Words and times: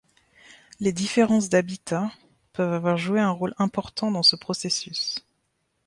Les 0.79 0.93
différences 0.93 1.49
d’habitats 1.49 2.11
peuvent 2.53 2.73
avoir 2.73 2.97
joué 2.97 3.19
un 3.19 3.29
rôle 3.29 3.53
important 3.59 4.09
dans 4.09 4.23
ce 4.23 4.35
processus. 4.35 5.17